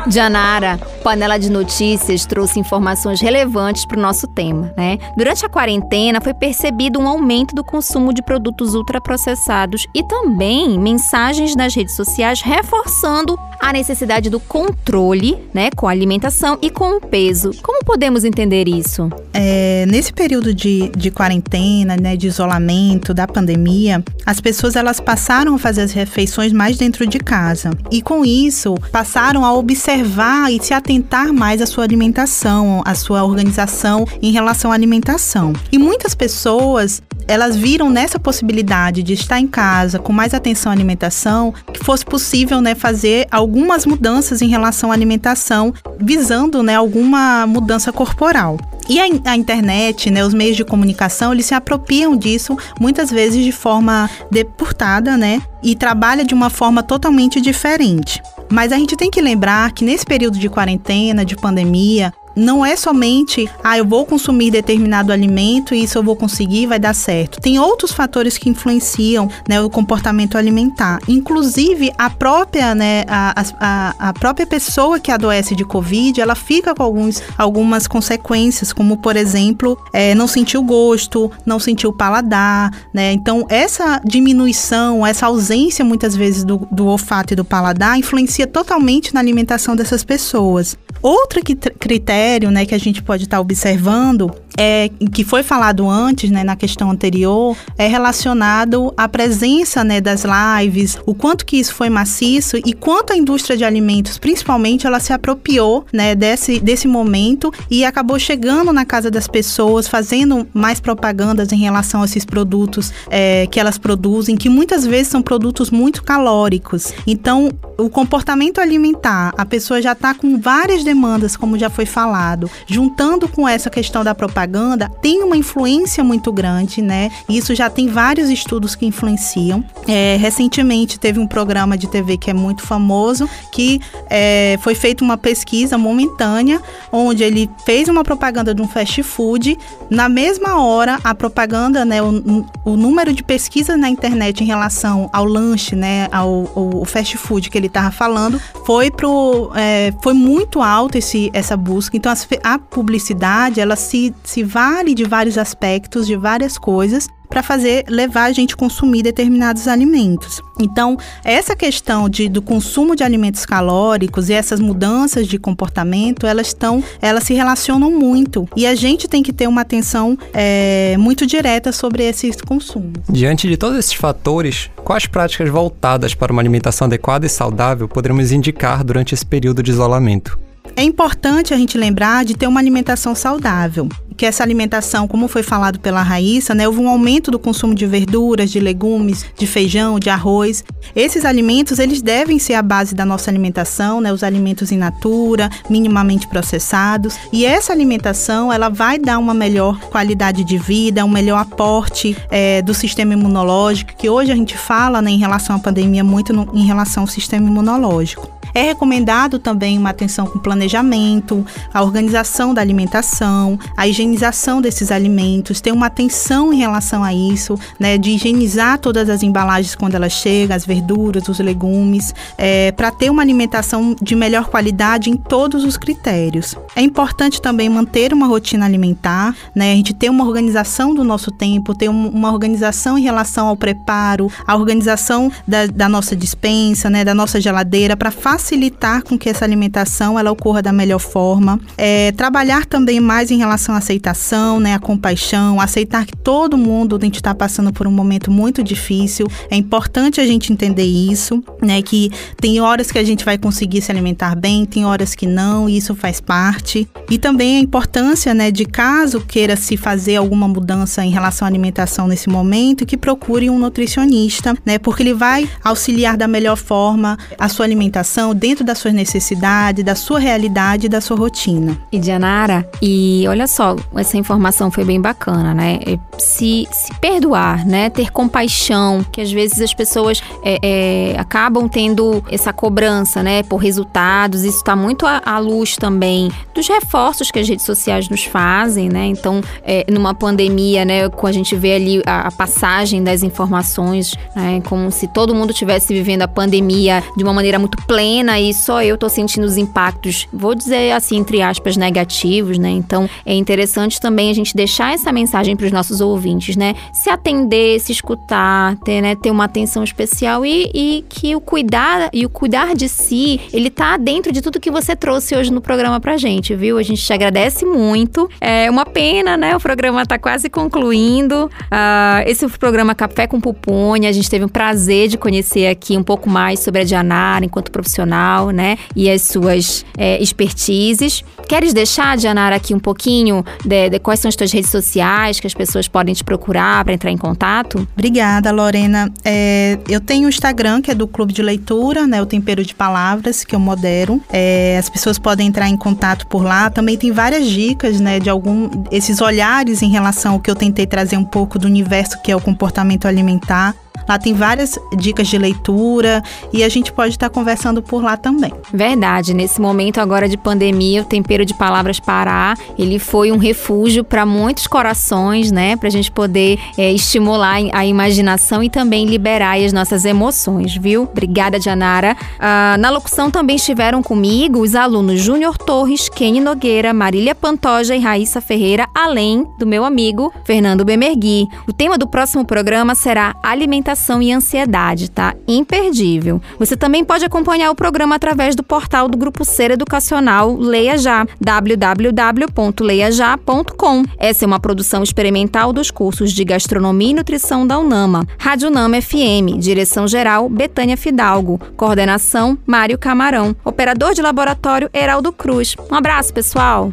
Janara, 0.08 0.78
Panela 1.04 1.38
de 1.38 1.50
Notícias 1.50 2.26
trouxe 2.26 2.60
informações 2.60 3.20
relevantes 3.20 3.86
para 3.86 3.98
o 3.98 4.02
nosso 4.02 4.28
tema, 4.28 4.72
né? 4.78 4.98
Durante 5.16 5.46
a 5.46 5.50
quarentena 5.50 6.22
foi 6.22 6.34
percebido 6.34 7.00
um 7.00 7.08
aumento 7.08 7.56
do 7.56 7.64
consumo 7.64 8.14
de 8.14 8.22
produtos 8.22 8.76
ultraprocessados 8.76 9.88
e 9.96 10.04
também 10.04 10.80
mensagens 10.80 11.56
nas 11.56 11.74
redes 11.74 11.96
sociais 11.96 12.42
reforçando 12.42 13.38
a 13.66 13.74
necessidade 13.74 14.30
do 14.30 14.40
controle, 14.40 15.36
né, 15.52 15.72
com 15.76 15.88
a 15.88 15.92
alimentação 15.92 16.56
e 16.62 16.70
com 16.70 16.98
o 16.98 17.02
peso. 17.02 17.50
Como 17.64 17.84
podemos 17.84 18.24
entender 18.24 18.68
isso? 18.68 19.10
É, 19.34 19.88
nesse 19.88 20.14
período 20.14 20.54
de, 20.54 20.90
de 20.90 21.10
quarentena, 21.10 21.98
né, 21.98 22.16
de 22.16 22.28
isolamento, 22.28 23.12
da 23.12 23.26
pandemia, 23.26 24.04
as 24.24 24.40
pessoas 24.40 24.76
elas 24.76 25.00
passaram 25.00 25.56
a 25.56 25.58
fazer 25.58 25.82
as 25.82 25.94
refeições 25.94 26.54
mais 26.54 26.78
dentro 26.78 27.08
de 27.08 27.18
casa. 27.18 27.72
E 27.90 28.04
com 28.04 28.24
isso, 28.24 28.76
passaram 28.92 29.44
a 29.44 29.52
observar 29.52 30.54
e 30.54 30.64
se 30.64 30.72
atentar 30.72 31.34
mais 31.34 31.60
à 31.60 31.66
sua 31.66 31.86
alimentação, 31.86 32.84
à 32.86 32.94
sua 32.94 33.24
organização 33.24 34.06
em 34.22 34.32
relação 34.32 34.72
à 34.72 34.76
alimentação. 34.76 35.54
E 35.72 35.80
muitas 35.80 36.14
pessoas 36.14 37.02
elas 37.28 37.56
viram 37.56 37.90
nessa 37.90 38.20
possibilidade 38.20 39.02
de 39.02 39.14
estar 39.14 39.40
em 39.40 39.48
casa 39.48 40.00
com 40.00 40.14
mais 40.14 40.34
atenção 40.34 40.72
à 40.72 40.76
alimentação 40.76 41.54
que 41.74 41.84
fosse 41.84 42.06
possível 42.06 42.62
né, 42.62 42.76
fazer 42.76 43.28
algumas 43.56 43.86
mudanças 43.86 44.42
em 44.42 44.50
relação 44.50 44.92
à 44.92 44.94
alimentação, 44.94 45.74
visando 45.98 46.62
né, 46.62 46.76
alguma 46.76 47.48
mudança 47.48 47.90
corporal. 47.90 48.60
E 48.90 49.00
a, 49.00 49.06
a, 49.32 49.38
internet, 49.38 50.12
né, 50.12 50.26
os 50.26 50.34
meios 50.34 50.58
de 50.58 50.66
comunicação, 50.66 51.32
eles 51.32 51.46
se 51.46 51.54
apropriam 51.54 52.18
disso 52.18 52.58
muitas 52.82 53.10
vezes 53.10 53.46
de 53.46 53.54
forma 53.54 54.10
depurtada, 54.30 55.16
né? 55.16 55.42
E 55.64 55.74
trabalha 55.74 56.26
de 56.26 56.34
uma 56.34 56.50
forma 56.50 56.84
totalmente 56.84 57.40
diferente. 57.40 58.22
Mas 58.52 58.74
a 58.74 58.76
gente 58.76 58.98
tem 58.98 59.10
que 59.10 59.22
lembrar 59.22 59.72
que 59.72 59.86
nesse 59.86 60.06
período 60.06 60.38
de 60.38 60.50
quarentena, 60.50 61.24
de 61.24 61.38
pandemia, 61.38 62.14
não 62.36 62.66
é 62.66 62.76
somente, 62.76 63.50
ah, 63.64 63.78
eu 63.78 63.86
vou 63.86 64.06
consumir 64.06 64.52
determinado 64.52 65.12
alimento 65.12 65.74
e 65.74 65.84
isso 65.84 65.98
eu 65.98 66.04
vou 66.04 66.16
conseguir, 66.16 66.68
vai 66.68 66.80
dar 66.80 66.94
certo. 66.94 67.40
Tem 67.40 67.58
outros 67.58 67.92
fatores 67.92 68.38
que 68.38 68.50
influenciam 68.50 69.30
né, 69.48 69.62
o 69.62 69.70
comportamento 69.70 70.38
alimentar. 70.38 71.00
Inclusive, 71.08 71.92
a 71.98 72.10
própria, 72.10 72.76
né, 72.76 73.06
a, 73.08 73.44
a, 73.60 74.10
a 74.10 74.14
própria 74.14 74.46
pessoa 74.46 75.00
que 75.00 75.12
adoece 75.12 75.56
de 75.56 75.64
Covid, 75.64 76.20
ela 76.20 76.36
fica 76.36 76.76
com 76.76 76.84
alguns, 76.84 77.22
algumas 77.38 77.88
consequências, 77.88 78.74
como, 78.74 78.98
por 78.98 79.16
exemplo, 79.16 79.78
é, 79.94 80.14
não 80.14 80.28
sentir 80.28 80.58
o 80.58 80.64
gosto, 80.64 81.32
não 81.46 81.60
sentir 81.60 81.88
o 81.88 81.94
paladar, 81.94 82.72
né? 82.94 83.14
Então, 83.14 83.46
essa 83.50 84.02
diminuição, 84.04 85.06
essa 85.06 85.28
ausência, 85.28 85.86
muitas 85.86 86.16
vezes, 86.16 86.44
do, 86.44 86.68
do 86.72 86.88
olfato 86.88 87.34
e 87.34 87.36
do 87.36 87.46
paladar, 87.46 87.98
influencia 87.98 88.48
totalmente 88.48 89.14
na 89.14 89.20
alimentação 89.20 89.76
dessas 89.76 90.04
pessoas. 90.04 90.78
Outro 91.02 91.42
critério 91.80 92.25
né, 92.52 92.66
que 92.66 92.74
a 92.74 92.78
gente 92.78 93.02
pode 93.02 93.24
estar 93.24 93.38
tá 93.38 93.42
observando 93.42 94.32
é, 94.58 94.90
que 95.14 95.24
foi 95.24 95.44
falado 95.44 95.88
antes, 95.90 96.32
né, 96.32 96.44
na 96.44 96.56
questão 96.56 96.92
anterior, 96.92 97.58
é 97.78 97.88
relacionado 97.88 98.94
à 98.98 99.08
presença 99.08 99.84
né, 99.84 100.00
das 100.00 100.24
lives, 100.24 100.98
o 101.06 101.14
quanto 101.14 101.46
que 101.46 101.58
isso 101.58 101.74
foi 101.74 101.90
maciço 101.90 102.58
e 102.58 102.74
quanto 102.74 103.14
a 103.14 103.18
indústria 103.18 103.58
de 103.58 103.64
alimentos, 103.64 104.18
principalmente, 104.18 104.88
ela 104.88 105.00
se 105.00 105.12
apropriou 105.12 105.86
né, 105.92 106.16
desse, 106.16 106.60
desse 106.60 106.88
momento 106.88 107.52
e 107.70 107.84
acabou 107.84 108.18
chegando 108.18 108.72
na 108.72 108.86
casa 108.86 109.12
das 109.12 109.28
pessoas, 109.28 109.88
fazendo 109.88 110.48
mais 110.54 110.80
propagandas 110.80 111.52
em 111.52 111.58
relação 111.58 112.02
a 112.02 112.06
esses 112.06 112.26
produtos 112.26 112.94
é, 113.10 113.48
que 113.48 113.60
elas 113.60 113.78
produzem, 113.78 114.36
que 114.36 114.50
muitas 114.50 114.86
vezes 114.86 115.10
são 115.10 115.22
produtos 115.22 115.70
muito 115.70 116.04
calóricos. 116.04 116.94
Então, 117.06 117.50
o 117.78 117.90
comportamento 117.90 118.60
alimentar, 118.60 119.34
a 119.38 119.46
pessoa 119.46 119.82
já 119.82 119.92
está 119.92 120.14
com 120.14 120.40
várias 120.40 120.84
demandas, 120.84 121.36
como 121.36 121.58
já 121.58 121.70
foi 121.70 121.86
falado, 121.86 122.50
juntando 122.68 123.28
com 123.28 123.48
essa 123.48 123.70
questão 123.70 124.04
da 124.04 124.16
propaganda 124.16 124.45
propaganda 124.46 124.90
tem 125.02 125.24
uma 125.24 125.36
influência 125.36 126.04
muito 126.04 126.32
grande, 126.32 126.82
né? 126.82 127.10
Isso 127.28 127.56
já 127.56 127.70
tem 127.70 127.88
vários 127.88 128.30
estudos 128.30 128.76
que 128.76 128.86
influenciam. 128.86 129.64
É, 129.88 130.18
recentemente 130.18 131.00
teve 131.00 131.20
um 131.20 131.28
programa 131.28 131.78
de 131.78 131.88
TV 131.88 132.18
que 132.18 132.30
é 132.30 132.34
muito 132.34 132.62
famoso, 132.62 133.28
que 133.52 133.82
é, 134.10 134.58
foi 134.62 134.76
feita 134.76 135.04
uma 135.04 135.18
pesquisa 135.18 135.78
momentânea, 135.78 136.62
onde 136.92 137.24
ele 137.24 137.50
fez 137.66 137.90
uma 137.90 138.04
propaganda 138.04 138.54
de 138.54 138.62
um 138.62 138.68
fast 138.68 139.02
food. 139.04 139.58
Na 139.90 140.08
mesma 140.08 140.62
hora, 140.62 141.00
a 141.04 141.16
propaganda, 141.16 141.84
né, 141.84 142.02
o, 142.02 142.46
o 142.64 142.78
número 142.78 143.14
de 143.14 143.24
pesquisas 143.24 143.78
na 143.78 143.90
internet 143.90 144.44
em 144.44 144.48
relação 144.48 145.10
ao 145.12 145.26
lanche, 145.26 145.76
né, 145.76 146.08
ao, 146.12 146.52
ao 146.56 146.86
fast 146.86 147.18
food 147.18 147.50
que 147.50 147.58
ele 147.58 147.68
estava 147.68 147.92
falando, 147.92 148.40
foi 148.66 148.92
pro, 148.92 149.52
é, 149.56 149.94
foi 150.02 150.14
muito 150.14 150.62
alto 150.62 150.98
esse, 150.98 151.30
essa 151.34 151.58
busca. 151.58 151.98
Então, 151.98 152.12
as, 152.12 152.28
a 152.44 152.60
publicidade, 152.60 153.60
ela 153.60 153.76
se, 153.76 154.14
se 154.24 154.35
se 154.36 154.44
vale 154.44 154.94
de 154.94 155.06
vários 155.06 155.38
aspectos, 155.38 156.06
de 156.06 156.18
várias 156.18 156.58
coisas, 156.58 157.08
para 157.30 157.42
fazer 157.42 157.86
levar 157.88 158.26
a 158.26 158.34
gente 158.34 158.54
a 158.54 158.58
consumir 158.58 159.02
determinados 159.02 159.66
alimentos. 159.66 160.42
Então, 160.60 160.98
essa 161.24 161.56
questão 161.56 162.10
de, 162.10 162.28
do 162.28 162.42
consumo 162.42 162.98
de 162.98 163.04
alimentos 163.04 163.46
calóricos 163.46 164.30
e 164.30 164.34
essas 164.34 164.60
mudanças 164.60 165.26
de 165.26 165.40
comportamento, 165.40 166.28
elas 166.28 166.48
estão, 166.48 166.84
elas 167.02 167.24
se 167.24 167.34
relacionam 167.34 167.92
muito 167.92 168.46
e 168.58 168.68
a 168.68 168.76
gente 168.76 169.08
tem 169.08 169.24
que 169.24 169.32
ter 169.32 169.48
uma 169.48 169.62
atenção 169.62 170.18
é, 170.34 170.98
muito 171.00 171.26
direta 171.26 171.72
sobre 171.72 172.04
esses 172.04 172.42
consumos. 172.42 173.04
Diante 173.10 173.48
de 173.48 173.56
todos 173.56 173.80
esses 173.80 173.94
fatores, 173.94 174.70
quais 174.84 175.06
práticas 175.06 175.50
voltadas 175.50 176.14
para 176.14 176.34
uma 176.34 176.42
alimentação 176.42 176.88
adequada 176.88 177.26
e 177.26 177.30
saudável 177.30 177.88
poderemos 177.88 178.34
indicar 178.34 178.84
durante 178.84 179.14
esse 179.14 179.26
período 179.26 179.64
de 179.64 179.72
isolamento? 179.72 180.45
É 180.76 180.84
importante 180.84 181.54
a 181.54 181.58
gente 181.58 181.78
lembrar 181.78 182.26
de 182.26 182.36
ter 182.36 182.48
uma 182.48 182.60
alimentação 182.60 183.16
saudável 183.16 183.88
que 184.16 184.26
essa 184.26 184.44
alimentação, 184.44 185.08
como 185.08 185.28
foi 185.28 185.44
falado 185.44 185.80
pela 185.80 186.02
Raíssa, 186.02 186.56
né, 186.56 186.68
houve 186.68 186.80
um 186.80 186.90
aumento 186.90 187.30
do 187.30 187.38
consumo 187.38 187.76
de 187.76 187.86
verduras, 187.86 188.50
de 188.50 188.60
legumes, 188.60 189.26
de 189.38 189.46
feijão, 189.46 190.00
de 190.00 190.10
arroz. 190.10 190.64
Esses 190.96 191.26
alimentos, 191.26 191.80
eles 191.80 192.02
devem 192.02 192.40
ser 192.40 192.54
a 192.54 192.62
base 192.62 192.96
da 192.96 193.06
nossa 193.06 193.30
alimentação, 193.30 194.00
né, 194.00 194.14
os 194.14 194.24
alimentos 194.24 194.72
in 194.72 194.78
natura, 194.78 195.50
minimamente 195.70 196.28
processados. 196.28 197.18
E 197.32 197.46
essa 197.46 197.74
alimentação, 197.74 198.52
ela 198.52 198.70
vai 198.70 198.98
dar 198.98 199.18
uma 199.18 199.34
melhor 199.34 199.80
qualidade 199.90 200.44
de 200.44 200.58
vida, 200.58 201.04
um 201.04 201.10
melhor 201.10 201.40
aporte 201.40 202.16
é, 202.32 202.62
do 202.62 202.74
sistema 202.74 203.14
imunológico, 203.14 203.96
que 203.98 204.10
hoje 204.10 204.32
a 204.32 204.36
gente 204.36 204.58
fala 204.58 205.02
né, 205.02 205.12
em 205.12 205.18
relação 205.18 205.56
à 205.56 205.60
pandemia 205.60 206.04
muito 206.04 206.32
no, 206.32 206.50
em 206.54 206.66
relação 206.66 207.04
ao 207.04 207.08
sistema 207.08 207.48
imunológico. 207.48 208.35
É 208.56 208.62
recomendado 208.62 209.38
também 209.38 209.78
uma 209.78 209.90
atenção 209.90 210.26
com 210.26 210.40
planejamento, 210.40 211.46
a 211.74 211.84
organização 211.84 212.54
da 212.54 212.62
alimentação, 212.62 213.60
a 213.76 213.86
higienização 213.86 214.62
desses 214.62 214.92
alimentos, 214.92 215.60
ter 215.60 215.74
uma 215.74 215.88
atenção 215.88 216.54
em 216.54 216.56
relação 216.56 217.04
a 217.04 217.14
isso, 217.14 217.60
né, 217.78 217.98
de 217.98 218.12
higienizar 218.12 218.80
todas 218.80 219.10
as 219.10 219.24
embalagens 219.24 219.76
quando 219.76 219.96
elas 219.96 220.14
chegam, 220.14 220.56
as 220.56 220.66
verduras, 220.66 221.28
os 221.28 221.38
legumes, 221.40 222.16
é, 222.38 222.72
para 222.72 222.92
ter 222.92 223.10
uma 223.10 223.22
alimentação 223.22 223.94
de 224.02 224.16
melhor 224.16 224.46
qualidade 224.46 225.10
em 225.10 225.18
todos 225.18 225.66
os 225.66 225.76
critérios. 225.76 226.56
É 226.78 226.82
importante 226.82 227.42
também 227.42 227.68
manter 227.68 228.14
uma 228.14 228.26
rotina 228.26 228.66
alimentar, 228.66 229.36
né, 229.54 229.74
a 229.74 229.76
gente 229.76 229.94
ter 229.94 230.10
uma 230.10 230.24
organização 230.24 230.96
do 230.96 231.04
nosso 231.04 231.30
tempo, 231.30 231.76
ter 231.76 231.90
um, 231.90 232.08
uma 232.08 232.32
organização 232.32 232.98
em 232.98 233.02
relação 233.02 233.48
ao 233.48 233.58
preparo, 233.58 234.32
a 234.48 234.56
organização 234.56 235.30
da, 235.46 235.68
da 235.68 235.90
nossa 235.90 236.16
dispensa, 236.16 236.90
né, 236.90 237.04
da 237.04 237.14
nossa 237.14 237.42
geladeira, 237.42 237.98
para 237.98 238.12
facilitar 238.12 238.45
facilitar 238.46 239.04
com 239.04 239.18
que 239.18 239.28
essa 239.28 239.44
alimentação 239.44 240.20
ela 240.20 240.32
ocorra 240.32 240.62
da 240.62 240.72
melhor 240.72 241.00
forma. 241.00 241.60
É, 241.76 242.12
trabalhar 242.12 242.68
também 242.68 243.00
mais 243.00 243.32
em 243.32 243.38
relação 243.38 243.74
à 243.74 243.80
aceitação, 243.80 244.60
né, 244.60 244.76
a 244.76 244.80
compaixão, 244.80 245.60
aceitar 245.60 246.06
que 246.06 246.16
todo 246.16 246.56
mundo 246.56 246.96
a 246.96 247.04
gente 247.04 247.16
está 247.16 247.34
passando 247.34 247.74
por 247.74 247.88
um 247.88 247.92
momento 247.92 248.30
muito 248.30 248.62
difícil. 248.62 249.28
É 249.50 249.56
importante 249.56 250.22
a 250.22 250.28
gente 250.28 250.54
entender 250.54 250.84
isso, 250.84 251.44
né, 251.60 251.82
que 251.82 252.12
tem 252.40 252.62
horas 252.62 252.92
que 252.92 253.00
a 253.00 253.04
gente 253.04 253.26
vai 253.26 253.36
conseguir 253.36 253.82
se 253.82 253.92
alimentar 253.92 254.36
bem, 254.36 254.64
tem 254.64 254.86
horas 254.86 255.16
que 255.16 255.26
não, 255.26 255.68
e 255.68 255.78
isso 255.78 255.96
faz 255.96 256.22
parte. 256.22 256.88
E 257.10 257.18
também 257.18 257.58
a 257.58 257.60
importância, 257.60 258.32
né, 258.36 258.52
de 258.52 258.66
caso 258.66 259.22
queira 259.22 259.56
se 259.56 259.76
fazer 259.76 260.18
alguma 260.18 260.48
mudança 260.48 261.04
em 261.04 261.10
relação 261.10 261.48
à 261.48 261.50
alimentação 261.50 262.08
nesse 262.08 262.30
momento, 262.30 262.86
que 262.86 262.96
procure 262.96 263.50
um 263.50 263.58
nutricionista, 263.58 264.56
né, 264.64 264.78
porque 264.78 265.02
ele 265.02 265.16
vai 265.16 265.50
auxiliar 265.64 266.16
da 266.16 266.28
melhor 266.28 266.58
forma 266.58 267.18
a 267.40 267.50
sua 267.50 267.66
alimentação, 267.66 268.35
dentro 268.36 268.66
das 268.66 268.78
suas 268.78 268.94
necessidades, 268.94 269.84
da 269.84 269.96
sua 269.96 270.20
realidade 270.20 270.90
da 270.90 271.00
sua 271.00 271.18
rotina. 271.18 271.78
E 271.92 271.98
Dianara, 271.98 272.70
e 272.82 273.26
olha 273.28 273.48
só, 273.48 273.76
essa 273.96 274.18
informação 274.18 274.70
foi 274.70 274.84
bem 274.84 275.00
bacana, 275.00 275.54
né? 275.54 275.80
É, 275.86 275.98
se, 276.18 276.68
se 276.72 276.94
perdoar, 277.00 277.66
né? 277.66 277.90
Ter 277.90 278.12
compaixão, 278.12 279.06
que 279.12 279.22
às 279.22 279.32
vezes 279.32 279.62
as 279.62 279.74
pessoas 279.74 280.22
é, 280.44 280.60
é, 280.62 281.20
acabam 281.20 281.68
tendo 281.68 282.24
essa 282.30 282.52
cobrança, 282.52 283.24
né? 283.24 283.42
Por 283.44 283.58
resultados, 283.58 284.44
isso 284.44 284.58
está 284.58 284.76
muito 284.76 285.06
à, 285.06 285.22
à, 285.26 285.40
luz 285.40 285.78
também 285.78 286.30
dos 286.54 286.68
reforços 286.68 287.32
que 287.32 287.40
as 287.40 287.48
redes 287.48 287.66
sociais 287.66 288.10
nos 288.10 288.26
fazem, 288.26 288.90
né? 288.90 289.06
Então, 289.06 289.42
é, 289.64 289.86
numa 289.90 290.14
pandemia, 290.14 290.84
né? 290.84 291.06
A 291.06 291.32
gente 291.32 291.56
vê 291.56 291.74
ali 291.74 292.04
a, 292.06 292.28
a 292.28 292.32
passagem 292.32 293.04
das 293.04 293.24
informações, 293.24 294.14
né? 294.36 294.62
Como 294.66 294.92
se 294.92 295.08
todo 295.08 295.34
mundo 295.34 295.54
tivesse 295.54 295.94
vivendo 295.94 296.24
a 296.24 296.28
pandemia 296.28 297.04
de 297.16 297.24
uma 297.24 297.34
maneira 297.34 297.58
muito 297.58 297.78
plena 297.88 298.15
pena 298.16 298.40
e 298.40 298.54
só 298.54 298.82
eu 298.82 298.98
tô 298.98 299.10
sentindo 299.10 299.46
os 299.46 299.58
impactos, 299.58 300.28
vou 300.32 300.56
dizer 300.56 300.94
assim, 300.94 301.18
entre 301.18 301.42
aspas, 301.42 301.76
negativos, 301.76 302.58
né? 302.58 302.70
Então 302.70 303.10
é 303.26 303.34
interessante 303.34 304.00
também 304.00 304.30
a 304.30 304.34
gente 304.34 304.56
deixar 304.56 304.94
essa 304.94 305.12
mensagem 305.12 305.56
para 305.56 305.66
os 305.66 305.72
nossos 305.72 306.00
ouvintes, 306.00 306.56
né? 306.56 306.76
Se 306.94 307.10
atender, 307.10 307.80
se 307.80 307.92
escutar, 307.92 308.78
ter, 308.78 309.02
né, 309.02 309.16
ter 309.16 309.32
uma 309.32 309.46
atenção 309.46 309.84
especial 309.84 310.46
e, 310.46 310.72
e 310.74 311.06
que 311.10 311.36
o 311.36 311.42
cuidar 311.42 312.10
e 312.14 312.26
o 312.26 312.30
cuidar 312.30 312.74
de 312.74 312.88
si, 312.88 313.40
ele 313.52 313.70
tá 313.70 313.98
dentro 313.98 314.32
de 314.32 314.42
tudo 314.42 314.60
que 314.60 314.72
você 314.72 314.96
trouxe 314.96 315.36
hoje 315.36 315.52
no 315.52 315.60
programa 315.60 316.00
pra 316.00 316.16
gente, 316.18 316.56
viu? 316.56 316.78
A 316.78 316.84
gente 316.84 317.04
te 317.04 317.12
agradece 317.12 317.66
muito. 317.66 318.30
É 318.40 318.70
uma 318.70 318.86
pena, 318.86 319.36
né? 319.36 319.56
O 319.56 319.60
programa 319.60 320.06
tá 320.06 320.18
quase 320.18 320.50
concluindo. 320.50 321.50
Uh, 321.66 322.24
esse 322.26 322.48
programa 322.58 322.96
Café 322.96 323.28
com 323.28 323.42
Pupunha, 323.42 324.10
a 324.10 324.14
gente 324.14 324.30
teve 324.30 324.46
o 324.46 324.50
prazer 324.50 325.08
de 325.08 325.18
conhecer 325.18 325.68
aqui 325.68 325.98
um 325.98 326.04
pouco 326.04 326.30
mais 326.30 326.60
sobre 326.60 326.82
a 326.82 326.84
Dianara 326.84 327.44
enquanto 327.44 327.72
profissional, 327.72 328.05
né? 328.06 328.78
E 328.96 329.10
as 329.10 329.22
suas 329.24 329.86
é, 329.98 330.22
expertises. 330.22 331.24
Queres 331.48 331.74
deixar, 331.74 332.18
Dianara, 332.18 332.56
aqui 332.56 332.74
um 332.74 332.80
pouquinho 332.80 333.46
de, 333.64 333.90
de, 333.90 334.00
quais 334.00 334.20
são 334.20 334.30
as 334.30 334.36
tuas 334.36 334.52
redes 334.52 334.72
sociais 334.72 335.40
que 335.40 335.46
as 335.46 335.54
pessoas 335.54 335.88
podem 335.88 336.14
te 336.14 336.24
procurar 336.24 336.84
para 336.84 336.94
entrar 336.94 337.12
em 337.12 337.18
contato? 337.18 337.88
Obrigada, 337.94 338.52
Lorena. 338.52 339.12
É, 339.24 339.78
eu 339.88 340.02
tenho 340.02 340.26
o 340.26 340.30
Instagram, 340.30 340.82
que 340.82 340.92
é 340.92 340.96
do 340.96 341.08
Clube 341.08 341.34
de 341.34 341.42
Leitura, 341.42 342.08
né? 342.08 342.22
O 342.22 342.26
Tempero 342.26 342.64
de 342.64 342.74
Palavras, 342.74 343.44
que 343.44 343.56
eu 343.56 343.60
modero. 343.60 344.22
É, 344.30 344.78
as 344.80 344.90
pessoas 344.90 345.20
podem 345.20 345.48
entrar 345.48 345.70
em 345.70 345.78
contato 345.78 346.26
por 346.28 346.44
lá. 346.44 346.70
Também 346.70 346.98
tem 346.98 347.12
várias 347.12 347.48
dicas, 347.48 348.00
né? 348.00 348.20
De 348.20 348.30
algum 348.30 348.70
esses 348.92 349.22
olhares 349.22 349.82
em 349.82 349.90
relação 349.90 350.34
ao 350.34 350.40
que 350.40 350.50
eu 350.50 350.56
tentei 350.56 350.86
trazer 350.86 351.18
um 351.18 351.26
pouco 351.26 351.60
do 351.60 351.68
universo 351.68 352.22
que 352.22 352.32
é 352.32 352.36
o 352.36 352.42
comportamento 352.42 353.06
alimentar. 353.06 353.76
Lá 354.08 354.20
tem 354.20 354.34
várias 354.34 354.78
dicas 354.98 355.28
de 355.28 355.38
leitura 355.38 356.22
e 356.54 356.64
a 356.64 356.70
gente 356.70 356.92
pode 356.92 357.12
estar 357.12 357.30
conversando 357.30 357.82
por 357.82 357.95
lá 358.00 358.18
também. 358.18 358.52
Verdade. 358.74 359.34
Nesse 359.34 359.60
momento 359.60 360.00
agora 360.00 360.28
de 360.28 360.38
pandemia, 360.38 361.02
o 361.02 361.06
Tempero 361.06 361.46
de 361.46 361.54
Palavras 361.54 362.00
Pará, 362.00 362.56
ele 362.78 363.00
foi 363.00 363.32
um 363.32 363.38
refúgio 363.38 364.04
para 364.04 364.26
muitos 364.26 364.68
corações, 364.68 365.52
né? 365.52 365.76
Para 365.76 365.88
a 365.88 365.92
gente 365.92 366.12
poder 366.12 366.60
é, 366.78 366.92
estimular 366.92 367.58
a 367.74 367.86
imaginação 367.86 368.64
e 368.64 368.70
também 368.70 369.06
liberar 369.06 369.58
as 369.58 369.72
nossas 369.72 370.06
emoções, 370.06 370.76
viu? 370.76 371.04
Obrigada, 371.04 371.60
Janara. 371.60 372.16
Ah, 372.40 372.76
na 372.80 372.90
locução 372.90 373.32
também 373.32 373.56
estiveram 373.56 374.02
comigo 374.04 374.60
os 374.60 374.76
alunos 374.76 375.22
Júnior 375.22 375.58
Torres, 375.58 376.10
Kenny 376.10 376.40
Nogueira, 376.40 376.94
Marília 376.94 377.34
Pantoja 377.34 377.96
e 377.96 378.00
Raíssa 378.00 378.42
Ferreira, 378.42 378.88
além 378.94 379.46
do 379.58 379.66
meu 379.66 379.84
amigo 379.86 380.34
Fernando 380.44 380.86
Bemergui. 380.86 381.48
O 381.68 381.74
tema 381.74 381.98
do 381.98 382.08
próximo 382.08 382.46
programa 382.46 382.96
será 382.96 383.36
alimentação 383.42 384.22
e 384.22 384.32
ansiedade, 384.32 385.10
tá? 385.10 385.34
Imperdível. 385.48 386.42
Você 386.60 386.76
também 386.76 387.04
pode 387.04 387.26
acompanhar 387.26 387.72
o 387.72 387.76
programa 387.86 388.16
através 388.16 388.56
do 388.56 388.64
portal 388.64 389.08
do 389.08 389.16
Grupo 389.16 389.46
Ser 389.46 389.70
Educacional 389.70 390.56
Leia 390.56 390.98
Já, 390.98 391.24
www.leiajá.com. 391.40 394.04
Essa 394.18 394.44
é 394.44 394.48
uma 394.48 394.60
produção 394.60 395.04
experimental 395.04 395.72
dos 395.72 395.92
cursos 395.92 396.34
de 396.34 396.44
Gastronomia 396.44 397.12
e 397.12 397.14
Nutrição 397.14 397.68
da 397.68 397.78
UNAMA. 397.78 398.26
Rádio 398.40 398.70
UNAMA 398.70 399.04
FM, 399.04 399.60
direção 399.60 400.08
geral 400.08 400.50
Betânia 400.50 400.98
Fidalgo, 400.98 401.62
coordenação 401.78 402.58
Mário 402.66 402.98
Camarão, 402.98 403.56
operador 403.64 404.16
de 404.16 404.22
laboratório 404.24 404.90
Heraldo 404.92 405.32
Cruz. 405.32 405.76
Um 405.92 405.94
abraço, 405.94 406.34
pessoal. 406.34 406.92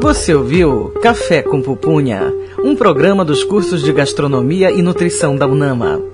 Você 0.00 0.32
ouviu 0.32 0.94
Café 1.02 1.42
com 1.42 1.60
Pupunha, 1.60 2.32
um 2.62 2.76
programa 2.76 3.24
dos 3.24 3.42
cursos 3.42 3.82
de 3.82 3.92
Gastronomia 3.92 4.70
e 4.70 4.80
Nutrição 4.82 5.34
da 5.34 5.48
UNAMA. 5.48 6.13